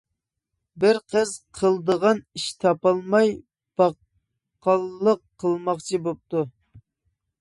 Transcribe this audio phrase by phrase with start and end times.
[0.83, 3.35] بىر قىز قىلىدىغان ئىش تاپالماي
[3.83, 6.43] باققاللىق قىلماقچى بوپتۇ.